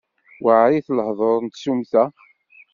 Weɛrit 0.43 0.87
lehdur 0.97 1.39
n 1.41 1.47
tsumta. 1.49 2.03